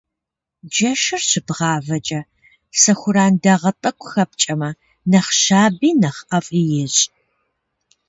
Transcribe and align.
Джэшыр 0.71 1.21
щыбгъавэкӀэ 1.29 2.21
сэхуран 2.81 3.33
дагъэ 3.43 3.71
тӀэкӀу 3.81 4.09
хэпкӀэмэ, 4.11 4.69
нэхъ 5.09 5.31
щаби, 5.41 5.89
нэхъ 6.01 6.21
ӀэфӀи 6.29 6.61
ещӀ. 6.83 7.03